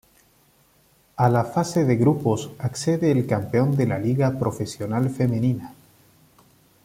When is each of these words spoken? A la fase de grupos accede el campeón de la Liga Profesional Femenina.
A 1.15 1.29
la 1.29 1.43
fase 1.45 1.85
de 1.85 1.95
grupos 1.95 2.49
accede 2.57 3.11
el 3.11 3.27
campeón 3.27 3.77
de 3.77 3.85
la 3.85 3.99
Liga 3.99 4.39
Profesional 4.39 5.11
Femenina. 5.11 5.75